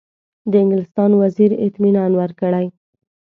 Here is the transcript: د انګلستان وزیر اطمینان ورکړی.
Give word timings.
د 0.51 0.53
انګلستان 0.63 1.11
وزیر 1.21 1.51
اطمینان 1.67 2.11
ورکړی. 2.21 2.65